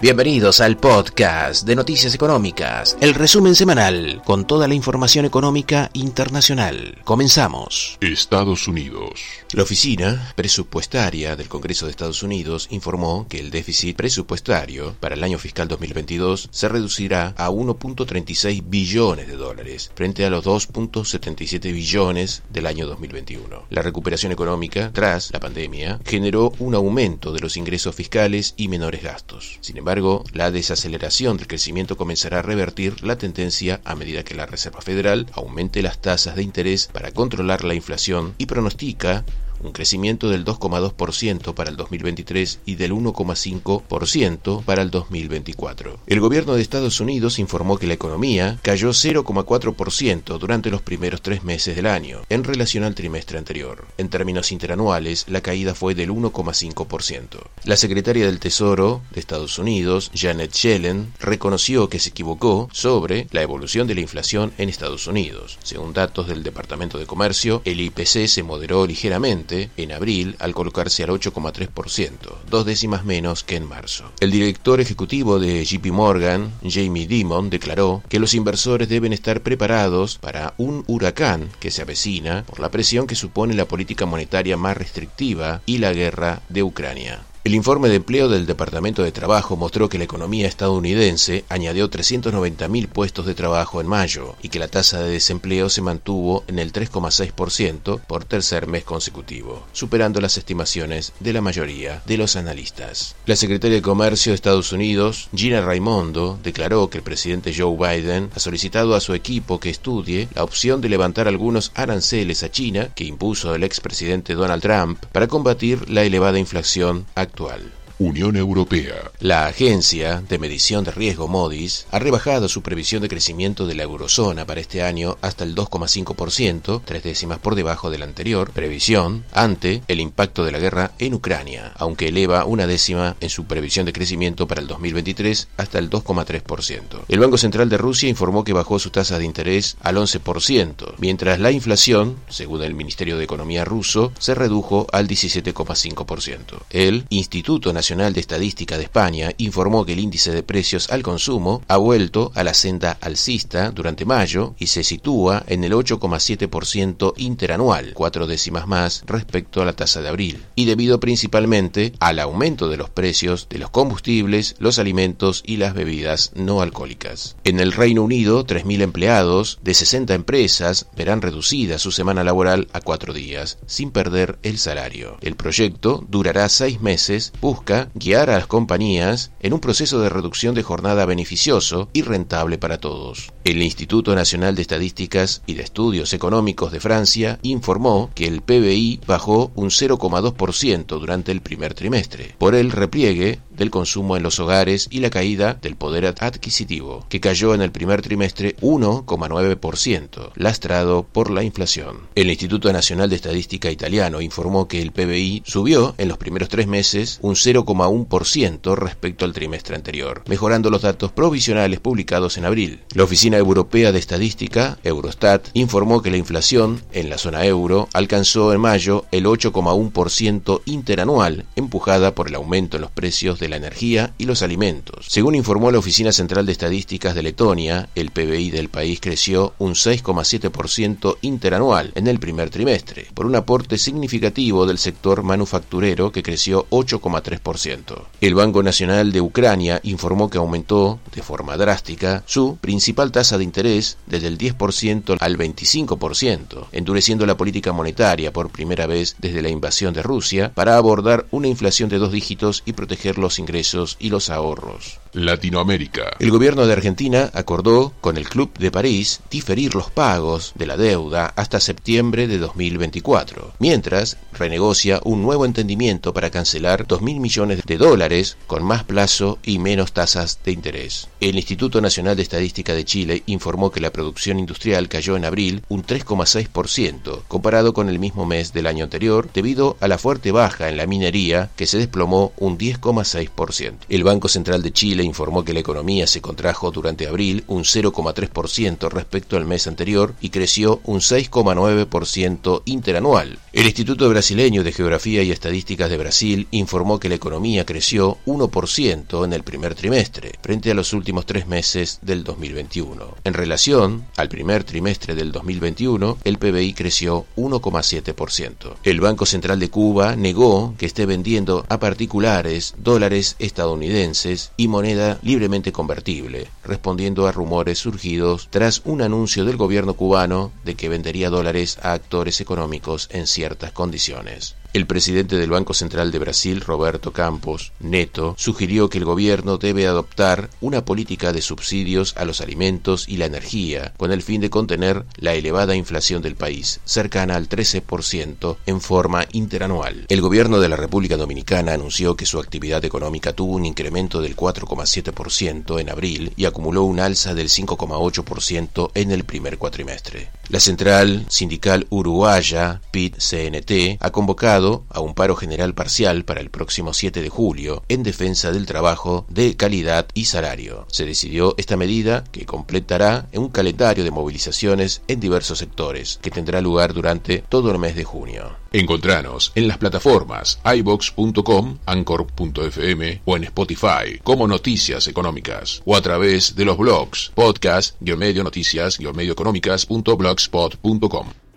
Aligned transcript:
Bienvenidos 0.00 0.60
al 0.60 0.76
podcast 0.76 1.66
de 1.66 1.74
Noticias 1.74 2.14
Económicas, 2.14 2.96
el 3.00 3.14
resumen 3.14 3.56
semanal 3.56 4.22
con 4.24 4.46
toda 4.46 4.68
la 4.68 4.74
información 4.74 5.24
económica 5.24 5.90
internacional. 5.92 7.00
Comenzamos. 7.02 7.98
Estados 8.00 8.68
Unidos. 8.68 9.20
La 9.54 9.64
Oficina 9.64 10.32
Presupuestaria 10.36 11.34
del 11.34 11.48
Congreso 11.48 11.86
de 11.86 11.90
Estados 11.90 12.22
Unidos 12.22 12.68
informó 12.70 13.26
que 13.28 13.40
el 13.40 13.50
déficit 13.50 13.96
presupuestario 13.96 14.94
para 15.00 15.16
el 15.16 15.24
año 15.24 15.36
fiscal 15.36 15.66
2022 15.66 16.48
se 16.52 16.68
reducirá 16.68 17.34
a 17.36 17.50
1.36 17.50 18.62
billones 18.68 19.26
de 19.26 19.34
dólares 19.34 19.90
frente 19.96 20.24
a 20.24 20.30
los 20.30 20.44
2.77 20.44 21.72
billones 21.72 22.44
del 22.50 22.66
año 22.66 22.86
2021. 22.86 23.64
La 23.70 23.82
recuperación 23.82 24.30
económica 24.30 24.92
tras 24.92 25.32
la 25.32 25.40
pandemia 25.40 25.98
generó 26.04 26.52
un 26.60 26.76
aumento 26.76 27.32
de 27.32 27.40
los 27.40 27.56
ingresos 27.56 27.96
fiscales 27.96 28.54
y 28.56 28.68
menores 28.68 29.02
gastos. 29.02 29.58
Sin 29.60 29.76
embargo, 29.76 29.87
la 30.34 30.50
desaceleración 30.50 31.38
del 31.38 31.46
crecimiento 31.46 31.96
comenzará 31.96 32.40
a 32.40 32.42
revertir 32.42 33.02
la 33.02 33.16
tendencia 33.16 33.80
a 33.84 33.94
medida 33.94 34.22
que 34.22 34.34
la 34.34 34.44
Reserva 34.44 34.82
Federal 34.82 35.26
aumente 35.32 35.80
las 35.80 35.98
tasas 35.98 36.36
de 36.36 36.42
interés 36.42 36.90
para 36.92 37.10
controlar 37.10 37.64
la 37.64 37.72
inflación 37.72 38.34
y 38.36 38.44
pronostica 38.44 39.24
un 39.62 39.72
crecimiento 39.72 40.28
del 40.28 40.44
2,2% 40.44 41.54
para 41.54 41.70
el 41.70 41.76
2023 41.76 42.60
y 42.66 42.74
del 42.76 42.92
1,5% 42.92 44.64
para 44.64 44.82
el 44.82 44.90
2024. 44.90 45.98
El 46.06 46.20
gobierno 46.20 46.54
de 46.54 46.62
Estados 46.62 47.00
Unidos 47.00 47.38
informó 47.38 47.78
que 47.78 47.86
la 47.86 47.94
economía 47.94 48.58
cayó 48.62 48.90
0,4% 48.90 50.38
durante 50.38 50.70
los 50.70 50.82
primeros 50.82 51.22
tres 51.22 51.44
meses 51.44 51.76
del 51.76 51.86
año, 51.86 52.22
en 52.28 52.44
relación 52.44 52.84
al 52.84 52.94
trimestre 52.94 53.38
anterior. 53.38 53.86
En 53.98 54.08
términos 54.08 54.52
interanuales, 54.52 55.24
la 55.28 55.40
caída 55.40 55.74
fue 55.74 55.94
del 55.94 56.10
1,5%. 56.10 57.38
La 57.64 57.76
secretaria 57.76 58.26
del 58.26 58.40
Tesoro 58.40 59.02
de 59.10 59.20
Estados 59.20 59.58
Unidos, 59.58 60.10
Janet 60.14 60.52
Yellen, 60.52 61.12
reconoció 61.20 61.88
que 61.88 61.98
se 61.98 62.10
equivocó 62.10 62.68
sobre 62.72 63.26
la 63.30 63.42
evolución 63.42 63.86
de 63.86 63.94
la 63.94 64.00
inflación 64.00 64.52
en 64.58 64.68
Estados 64.68 65.06
Unidos. 65.06 65.58
Según 65.62 65.92
datos 65.92 66.28
del 66.28 66.42
Departamento 66.42 66.98
de 66.98 67.06
Comercio, 67.06 67.62
el 67.64 67.80
IPC 67.80 68.26
se 68.26 68.42
moderó 68.42 68.86
ligeramente 68.86 69.47
en 69.50 69.92
abril 69.92 70.36
al 70.38 70.54
colocarse 70.54 71.02
al 71.02 71.10
8,3%, 71.10 72.10
dos 72.50 72.66
décimas 72.66 73.04
menos 73.04 73.44
que 73.44 73.56
en 73.56 73.66
marzo. 73.66 74.12
El 74.20 74.30
director 74.30 74.80
ejecutivo 74.80 75.38
de 75.38 75.64
JP 75.64 75.86
Morgan, 75.86 76.52
Jamie 76.62 77.06
Dimon, 77.06 77.50
declaró 77.50 78.02
que 78.08 78.18
los 78.18 78.34
inversores 78.34 78.88
deben 78.88 79.12
estar 79.12 79.42
preparados 79.42 80.18
para 80.18 80.54
un 80.58 80.84
huracán 80.86 81.48
que 81.60 81.70
se 81.70 81.82
avecina 81.82 82.44
por 82.44 82.60
la 82.60 82.70
presión 82.70 83.06
que 83.06 83.14
supone 83.14 83.54
la 83.54 83.66
política 83.66 84.06
monetaria 84.06 84.56
más 84.56 84.76
restrictiva 84.76 85.62
y 85.66 85.78
la 85.78 85.92
guerra 85.92 86.42
de 86.48 86.62
Ucrania. 86.62 87.27
El 87.44 87.54
informe 87.54 87.88
de 87.88 87.94
empleo 87.94 88.28
del 88.28 88.46
Departamento 88.46 89.02
de 89.02 89.12
Trabajo 89.12 89.56
mostró 89.56 89.88
que 89.88 89.96
la 89.96 90.04
economía 90.04 90.48
estadounidense 90.48 91.44
añadió 91.48 91.88
390.000 91.88 92.88
puestos 92.88 93.26
de 93.26 93.34
trabajo 93.34 93.80
en 93.80 93.86
mayo 93.86 94.34
y 94.42 94.48
que 94.48 94.58
la 94.58 94.66
tasa 94.66 95.00
de 95.00 95.12
desempleo 95.12 95.70
se 95.70 95.80
mantuvo 95.80 96.44
en 96.48 96.58
el 96.58 96.72
3,6% 96.72 98.00
por 98.06 98.24
tercer 98.24 98.66
mes 98.66 98.84
consecutivo, 98.84 99.64
superando 99.72 100.20
las 100.20 100.36
estimaciones 100.36 101.12
de 101.20 101.32
la 101.32 101.40
mayoría 101.40 102.02
de 102.06 102.18
los 102.18 102.34
analistas. 102.34 103.14
La 103.24 103.36
secretaria 103.36 103.76
de 103.76 103.82
Comercio 103.82 104.32
de 104.32 104.34
Estados 104.34 104.72
Unidos, 104.72 105.28
Gina 105.34 105.60
Raimondo, 105.60 106.38
declaró 106.42 106.90
que 106.90 106.98
el 106.98 107.04
presidente 107.04 107.54
Joe 107.56 107.76
Biden 107.76 108.30
ha 108.34 108.40
solicitado 108.40 108.96
a 108.96 109.00
su 109.00 109.14
equipo 109.14 109.60
que 109.60 109.70
estudie 109.70 110.28
la 110.34 110.42
opción 110.42 110.80
de 110.80 110.88
levantar 110.88 111.28
algunos 111.28 111.70
aranceles 111.76 112.42
a 112.42 112.50
China 112.50 112.90
que 112.94 113.04
impuso 113.04 113.54
el 113.54 113.62
expresidente 113.62 114.34
Donald 114.34 114.60
Trump 114.60 114.98
para 115.12 115.28
combatir 115.28 115.88
la 115.88 116.02
elevada 116.02 116.38
inflación 116.38 117.06
actual 117.28 117.70
Unión 117.98 118.36
Europea. 118.36 119.10
La 119.18 119.46
agencia 119.46 120.22
de 120.28 120.38
medición 120.38 120.84
de 120.84 120.92
riesgo 120.92 121.26
Modis 121.26 121.86
ha 121.90 121.98
rebajado 121.98 122.48
su 122.48 122.62
previsión 122.62 123.02
de 123.02 123.08
crecimiento 123.08 123.66
de 123.66 123.74
la 123.74 123.82
eurozona 123.82 124.46
para 124.46 124.60
este 124.60 124.84
año 124.84 125.18
hasta 125.20 125.42
el 125.42 125.56
2,5%, 125.56 126.82
tres 126.84 127.02
décimas 127.02 127.40
por 127.40 127.56
debajo 127.56 127.90
de 127.90 127.98
la 127.98 128.04
anterior 128.04 128.52
previsión, 128.52 129.24
ante 129.32 129.82
el 129.88 129.98
impacto 129.98 130.44
de 130.44 130.52
la 130.52 130.60
guerra 130.60 130.92
en 131.00 131.14
Ucrania, 131.14 131.72
aunque 131.76 132.08
eleva 132.08 132.44
una 132.44 132.68
décima 132.68 133.16
en 133.20 133.30
su 133.30 133.46
previsión 133.46 133.84
de 133.84 133.92
crecimiento 133.92 134.46
para 134.46 134.60
el 134.60 134.68
2023 134.68 135.48
hasta 135.56 135.80
el 135.80 135.90
2,3%. 135.90 137.00
El 137.08 137.18
Banco 137.18 137.36
Central 137.36 137.68
de 137.68 137.78
Rusia 137.78 138.08
informó 138.08 138.44
que 138.44 138.52
bajó 138.52 138.78
su 138.78 138.90
tasa 138.90 139.18
de 139.18 139.24
interés 139.24 139.76
al 139.80 139.96
11%, 139.96 140.94
mientras 140.98 141.40
la 141.40 141.50
inflación, 141.50 142.16
según 142.28 142.62
el 142.62 142.74
Ministerio 142.74 143.18
de 143.18 143.24
Economía 143.24 143.64
ruso, 143.64 144.12
se 144.20 144.36
redujo 144.36 144.86
al 144.92 145.08
17,5%. 145.08 146.60
El 146.70 147.04
Instituto 147.08 147.72
Nacional 147.72 147.87
Nacional 147.88 148.12
de 148.12 148.20
Estadística 148.20 148.76
de 148.76 148.82
España 148.82 149.30
informó 149.38 149.86
que 149.86 149.94
el 149.94 150.00
índice 150.00 150.30
de 150.30 150.42
precios 150.42 150.90
al 150.90 151.02
consumo 151.02 151.62
ha 151.68 151.78
vuelto 151.78 152.32
a 152.34 152.44
la 152.44 152.52
senda 152.52 152.98
alcista 153.00 153.70
durante 153.70 154.04
mayo 154.04 154.54
y 154.58 154.66
se 154.66 154.84
sitúa 154.84 155.42
en 155.46 155.64
el 155.64 155.72
8,7% 155.72 157.14
interanual, 157.16 157.92
cuatro 157.94 158.26
décimas 158.26 158.66
más 158.66 159.04
respecto 159.06 159.62
a 159.62 159.64
la 159.64 159.72
tasa 159.72 160.02
de 160.02 160.10
abril, 160.10 160.44
y 160.54 160.66
debido 160.66 161.00
principalmente 161.00 161.94
al 161.98 162.18
aumento 162.18 162.68
de 162.68 162.76
los 162.76 162.90
precios 162.90 163.48
de 163.48 163.58
los 163.58 163.70
combustibles, 163.70 164.56
los 164.58 164.78
alimentos 164.78 165.42
y 165.46 165.56
las 165.56 165.72
bebidas 165.72 166.32
no 166.34 166.60
alcohólicas. 166.60 167.36
En 167.44 167.58
el 167.58 167.72
Reino 167.72 168.02
Unido, 168.02 168.44
3.000 168.44 168.82
empleados 168.82 169.60
de 169.62 169.72
60 169.72 170.12
empresas 170.12 170.88
verán 170.94 171.22
reducida 171.22 171.78
su 171.78 171.90
semana 171.90 172.22
laboral 172.22 172.68
a 172.74 172.82
cuatro 172.82 173.14
días, 173.14 173.56
sin 173.64 173.92
perder 173.92 174.38
el 174.42 174.58
salario. 174.58 175.16
El 175.22 175.36
proyecto 175.36 176.04
durará 176.06 176.50
seis 176.50 176.82
meses, 176.82 177.32
busca 177.40 177.77
guiar 177.94 178.30
a 178.30 178.38
las 178.38 178.46
compañías 178.46 179.32
en 179.40 179.52
un 179.52 179.60
proceso 179.60 180.00
de 180.00 180.08
reducción 180.08 180.54
de 180.54 180.62
jornada 180.62 181.06
beneficioso 181.06 181.88
y 181.92 182.02
rentable 182.02 182.58
para 182.58 182.78
todos. 182.78 183.32
El 183.44 183.62
Instituto 183.62 184.14
Nacional 184.14 184.54
de 184.54 184.62
Estadísticas 184.62 185.42
y 185.46 185.54
de 185.54 185.62
Estudios 185.62 186.12
Económicos 186.12 186.72
de 186.72 186.80
Francia 186.80 187.38
informó 187.42 188.10
que 188.14 188.26
el 188.26 188.42
PBI 188.42 189.00
bajó 189.06 189.52
un 189.54 189.70
0,2% 189.70 190.86
durante 190.98 191.32
el 191.32 191.40
primer 191.40 191.74
trimestre, 191.74 192.34
por 192.38 192.54
el 192.54 192.70
repliegue 192.70 193.40
del 193.58 193.70
consumo 193.70 194.16
en 194.16 194.22
los 194.22 194.40
hogares 194.40 194.88
y 194.90 195.00
la 195.00 195.10
caída 195.10 195.54
del 195.54 195.76
poder 195.76 196.06
adquisitivo, 196.06 197.04
que 197.08 197.20
cayó 197.20 197.54
en 197.54 197.62
el 197.62 197.72
primer 197.72 198.02
trimestre 198.02 198.56
1,9%, 198.56 200.30
lastrado 200.36 201.06
por 201.10 201.30
la 201.30 201.42
inflación. 201.42 202.08
El 202.14 202.30
Instituto 202.30 202.72
Nacional 202.72 203.10
de 203.10 203.16
Estadística 203.16 203.70
italiano 203.70 204.20
informó 204.20 204.68
que 204.68 204.80
el 204.80 204.92
PBI 204.92 205.42
subió 205.44 205.94
en 205.98 206.08
los 206.08 206.18
primeros 206.18 206.48
tres 206.48 206.66
meses 206.66 207.18
un 207.22 207.34
0,1% 207.34 208.76
respecto 208.76 209.24
al 209.24 209.32
trimestre 209.32 209.76
anterior, 209.76 210.22
mejorando 210.26 210.70
los 210.70 210.82
datos 210.82 211.12
provisionales 211.12 211.80
publicados 211.80 212.38
en 212.38 212.44
abril. 212.44 212.80
La 212.94 213.04
Oficina 213.04 213.36
Europea 213.36 213.92
de 213.92 213.98
Estadística, 213.98 214.78
Eurostat, 214.84 215.48
informó 215.54 216.02
que 216.02 216.10
la 216.10 216.16
inflación 216.16 216.82
en 216.92 217.10
la 217.10 217.18
zona 217.18 217.44
euro 217.44 217.88
alcanzó 217.92 218.52
en 218.52 218.60
mayo 218.60 219.04
el 219.10 219.26
8,1% 219.26 220.62
interanual, 220.66 221.46
empujada 221.56 222.14
por 222.14 222.28
el 222.28 222.34
aumento 222.36 222.76
en 222.76 222.82
los 222.82 222.90
precios 222.90 223.38
de 223.38 223.47
la 223.48 223.56
energía 223.56 224.14
y 224.18 224.24
los 224.24 224.42
alimentos. 224.42 225.06
Según 225.08 225.34
informó 225.34 225.70
la 225.70 225.78
Oficina 225.78 226.12
Central 226.12 226.46
de 226.46 226.52
Estadísticas 226.52 227.14
de 227.14 227.22
Letonia, 227.22 227.88
el 227.94 228.10
PBI 228.10 228.50
del 228.50 228.68
país 228.68 229.00
creció 229.00 229.54
un 229.58 229.74
6,7% 229.74 231.18
interanual 231.22 231.92
en 231.94 232.06
el 232.06 232.18
primer 232.18 232.50
trimestre, 232.50 233.06
por 233.14 233.26
un 233.26 233.36
aporte 233.36 233.78
significativo 233.78 234.66
del 234.66 234.78
sector 234.78 235.22
manufacturero 235.22 236.12
que 236.12 236.22
creció 236.22 236.66
8,3%. 236.70 238.02
El 238.20 238.34
Banco 238.34 238.62
Nacional 238.62 239.12
de 239.12 239.20
Ucrania 239.20 239.80
informó 239.82 240.30
que 240.30 240.38
aumentó, 240.38 241.00
de 241.14 241.22
forma 241.22 241.56
drástica, 241.56 242.22
su 242.26 242.56
principal 242.60 243.12
tasa 243.12 243.38
de 243.38 243.44
interés 243.44 243.98
desde 244.06 244.28
el 244.28 244.38
10% 244.38 245.16
al 245.18 245.38
25%, 245.38 246.66
endureciendo 246.72 247.26
la 247.26 247.36
política 247.36 247.72
monetaria 247.72 248.32
por 248.32 248.50
primera 248.50 248.86
vez 248.86 249.16
desde 249.18 249.42
la 249.42 249.48
invasión 249.48 249.94
de 249.94 250.02
Rusia 250.02 250.52
para 250.54 250.76
abordar 250.76 251.26
una 251.30 251.48
inflación 251.48 251.88
de 251.88 251.98
dos 251.98 252.12
dígitos 252.12 252.62
y 252.66 252.72
proteger 252.72 253.18
los 253.18 253.37
ingresos 253.38 253.96
y 253.98 254.10
los 254.10 254.30
ahorros. 254.30 255.00
Latinoamérica. 255.12 256.16
El 256.18 256.30
gobierno 256.30 256.66
de 256.66 256.72
Argentina 256.72 257.30
acordó 257.32 257.92
con 258.00 258.16
el 258.16 258.28
Club 258.28 258.52
de 258.58 258.70
París 258.70 259.20
diferir 259.30 259.74
los 259.74 259.90
pagos 259.90 260.52
de 260.54 260.66
la 260.66 260.76
deuda 260.76 261.32
hasta 261.36 261.60
septiembre 261.60 262.26
de 262.26 262.38
2024, 262.38 263.54
mientras 263.58 264.18
renegocia 264.32 265.00
un 265.04 265.22
nuevo 265.22 265.44
entendimiento 265.44 266.12
para 266.12 266.30
cancelar 266.30 266.86
2.000 266.86 267.20
millones 267.20 267.62
de 267.64 267.76
dólares 267.76 268.36
con 268.46 268.62
más 268.62 268.84
plazo 268.84 269.38
y 269.42 269.58
menos 269.58 269.92
tasas 269.92 270.40
de 270.44 270.52
interés. 270.52 271.08
El 271.20 271.36
Instituto 271.36 271.80
Nacional 271.80 272.16
de 272.16 272.22
Estadística 272.22 272.74
de 272.74 272.84
Chile 272.84 273.22
informó 273.26 273.70
que 273.70 273.80
la 273.80 273.92
producción 273.92 274.38
industrial 274.38 274.88
cayó 274.88 275.16
en 275.16 275.24
abril 275.24 275.62
un 275.68 275.84
3,6% 275.84 277.22
comparado 277.28 277.72
con 277.72 277.88
el 277.88 277.98
mismo 277.98 278.26
mes 278.26 278.52
del 278.52 278.66
año 278.66 278.84
anterior 278.84 279.30
debido 279.32 279.76
a 279.80 279.88
la 279.88 279.98
fuerte 279.98 280.32
baja 280.32 280.68
en 280.68 280.76
la 280.76 280.86
minería 280.86 281.50
que 281.56 281.66
se 281.66 281.78
desplomó 281.78 282.32
un 282.36 282.58
10,6%. 282.58 283.27
0,6%. 283.28 283.74
El 283.88 284.04
Banco 284.04 284.28
Central 284.28 284.62
de 284.62 284.72
Chile 284.72 285.02
informó 285.02 285.44
que 285.44 285.52
la 285.52 285.60
economía 285.60 286.06
se 286.06 286.20
contrajo 286.20 286.70
durante 286.70 287.06
abril 287.06 287.44
un 287.46 287.64
0,3% 287.64 288.90
respecto 288.90 289.36
al 289.36 289.46
mes 289.46 289.66
anterior 289.66 290.14
y 290.20 290.30
creció 290.30 290.80
un 290.84 291.00
6,9% 291.00 292.62
interanual. 292.64 293.38
El 293.52 293.66
Instituto 293.66 294.08
Brasileño 294.08 294.64
de 294.64 294.72
Geografía 294.72 295.22
y 295.22 295.30
Estadísticas 295.30 295.90
de 295.90 295.98
Brasil 295.98 296.48
informó 296.50 296.98
que 296.98 297.08
la 297.08 297.16
economía 297.16 297.66
creció 297.66 298.18
1% 298.26 299.24
en 299.24 299.32
el 299.32 299.42
primer 299.42 299.74
trimestre, 299.74 300.32
frente 300.42 300.70
a 300.70 300.74
los 300.74 300.92
últimos 300.92 301.26
tres 301.26 301.46
meses 301.46 301.98
del 302.02 302.24
2021. 302.24 303.16
En 303.24 303.34
relación 303.34 304.06
al 304.16 304.28
primer 304.28 304.64
trimestre 304.64 305.14
del 305.14 305.32
2021, 305.32 306.18
el 306.24 306.38
PBI 306.38 306.74
creció 306.74 307.26
1,7%. 307.36 308.74
El 308.84 309.00
Banco 309.00 309.26
Central 309.26 309.58
de 309.58 309.70
Cuba 309.70 310.16
negó 310.16 310.74
que 310.78 310.86
esté 310.86 311.06
vendiendo 311.06 311.64
a 311.68 311.78
particulares 311.78 312.74
dólares 312.78 313.17
estadounidenses 313.18 314.52
y 314.56 314.68
moneda 314.68 315.18
libremente 315.22 315.72
convertible, 315.72 316.48
respondiendo 316.64 317.26
a 317.26 317.32
rumores 317.32 317.78
surgidos 317.78 318.48
tras 318.50 318.82
un 318.84 319.02
anuncio 319.02 319.44
del 319.44 319.56
gobierno 319.56 319.94
cubano 319.94 320.52
de 320.64 320.74
que 320.74 320.88
vendería 320.88 321.30
dólares 321.30 321.78
a 321.82 321.92
actores 321.92 322.40
económicos 322.40 323.08
en 323.12 323.26
ciertas 323.26 323.72
condiciones. 323.72 324.54
El 324.74 324.86
presidente 324.86 325.36
del 325.36 325.48
Banco 325.48 325.72
Central 325.72 326.12
de 326.12 326.18
Brasil, 326.18 326.60
Roberto 326.60 327.10
Campos 327.10 327.72
Neto, 327.80 328.34
sugirió 328.36 328.90
que 328.90 328.98
el 328.98 329.06
gobierno 329.06 329.56
debe 329.56 329.86
adoptar 329.86 330.50
una 330.60 330.84
política 330.84 331.32
de 331.32 331.40
subsidios 331.40 332.14
a 332.18 332.26
los 332.26 332.42
alimentos 332.42 333.08
y 333.08 333.16
la 333.16 333.24
energía, 333.24 333.94
con 333.96 334.12
el 334.12 334.22
fin 334.22 334.42
de 334.42 334.50
contener 334.50 335.06
la 335.16 335.32
elevada 335.32 335.74
inflación 335.74 336.20
del 336.20 336.36
país, 336.36 336.80
cercana 336.84 337.36
al 337.36 337.48
13% 337.48 338.58
en 338.66 338.80
forma 338.82 339.24
interanual. 339.32 340.04
El 340.10 340.20
gobierno 340.20 340.60
de 340.60 340.68
la 340.68 340.76
República 340.76 341.16
Dominicana 341.16 341.72
anunció 341.72 342.14
que 342.14 342.26
su 342.26 342.38
actividad 342.38 342.84
económica 342.84 342.97
tuvo 343.34 343.54
un 343.54 343.64
incremento 343.64 344.20
del 344.20 344.36
4,7% 344.36 345.80
en 345.80 345.90
abril 345.90 346.32
y 346.36 346.44
acumuló 346.44 346.84
un 346.84 347.00
alza 347.00 347.34
del 347.34 347.48
5,8% 347.48 348.90
en 348.94 349.10
el 349.12 349.24
primer 349.24 349.58
cuatrimestre. 349.58 350.30
La 350.48 350.60
central 350.60 351.26
sindical 351.28 351.86
uruguaya, 351.90 352.80
PIT-CNT, 352.90 353.98
ha 354.00 354.10
convocado 354.10 354.84
a 354.88 355.00
un 355.00 355.14
paro 355.14 355.36
general 355.36 355.74
parcial 355.74 356.24
para 356.24 356.40
el 356.40 356.50
próximo 356.50 356.94
7 356.94 357.22
de 357.22 357.28
julio 357.28 357.82
en 357.88 358.02
defensa 358.02 358.50
del 358.50 358.66
trabajo 358.66 359.26
de 359.28 359.56
calidad 359.56 360.06
y 360.14 360.24
salario. 360.24 360.86
Se 360.90 361.04
decidió 361.04 361.54
esta 361.58 361.76
medida 361.76 362.24
que 362.32 362.46
completará 362.46 363.28
un 363.34 363.48
calendario 363.48 364.04
de 364.04 364.10
movilizaciones 364.10 365.02
en 365.06 365.20
diversos 365.20 365.58
sectores 365.58 366.18
que 366.22 366.30
tendrá 366.30 366.60
lugar 366.60 366.94
durante 366.94 367.38
todo 367.48 367.70
el 367.70 367.78
mes 367.78 367.94
de 367.94 368.04
junio. 368.04 368.56
Encontranos 368.72 369.52
en 369.54 369.66
las 369.66 369.78
plataformas 369.78 370.60
ibox.com, 370.64 371.78
anchor.fm 371.86 372.87
o 373.24 373.36
en 373.36 373.44
Spotify 373.44 374.18
como 374.24 374.46
Noticias 374.46 375.08
Económicas 375.08 375.82
o 375.84 375.94
a 375.94 376.00
través 376.00 376.56
de 376.56 376.64
los 376.64 376.78
blogs 376.78 377.30
podcast, 377.34 378.00
medio 378.16 378.42
noticias, 378.42 378.98
medioeconómicas.blogspot.com. 379.12 381.47